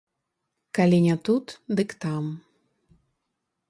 [0.77, 1.47] Калі не тут,
[1.81, 2.23] дык там.